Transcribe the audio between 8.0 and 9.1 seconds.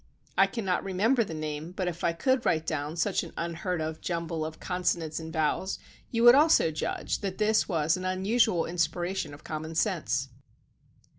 unusual inspi